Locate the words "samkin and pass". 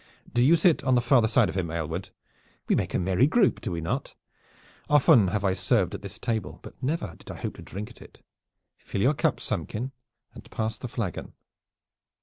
9.39-10.79